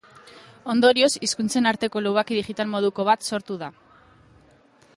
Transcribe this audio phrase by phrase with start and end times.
[0.73, 3.69] Ondorioz, hizkuntzen arteko lubaki digital moduko bat sortu da.